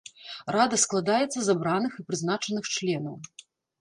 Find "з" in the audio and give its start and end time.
1.47-1.55